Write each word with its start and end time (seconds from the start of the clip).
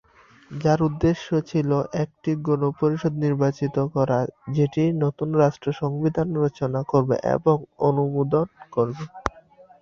যার 0.51 0.79
উদ্দেশ্য 0.87 1.27
ছিল, 1.49 1.69
একটি 2.03 2.31
গণপরিষদ 2.47 3.13
নির্বাচিত 3.25 3.75
করা, 3.95 4.19
যেটি 4.55 4.83
নতুন 5.03 5.29
রাষ্ট্র 5.41 5.67
সংবিধান 5.81 6.27
রচনা 6.37 6.81
করবে 6.91 7.15
এবং 7.35 7.57
অনুমোদন 7.87 8.45
করবে। 8.73 9.03